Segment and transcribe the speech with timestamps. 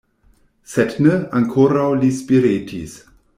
[0.75, 2.97] Sed ne; ankoraŭ li spiretis.